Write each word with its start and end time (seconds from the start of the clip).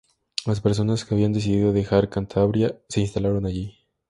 Las 0.47 0.61
personas 0.61 1.05
que 1.05 1.13
habían 1.13 1.31
decidido 1.31 1.73
dejar 1.73 2.09
Cantabria 2.09 2.75
se 2.89 3.01
instalaron 3.01 3.45
allí. 3.45 3.77